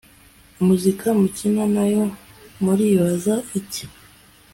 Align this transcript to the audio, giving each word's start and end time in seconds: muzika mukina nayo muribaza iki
muzika 0.65 1.07
mukina 1.19 1.63
nayo 1.75 2.03
muribaza 2.63 3.33
iki 3.59 3.85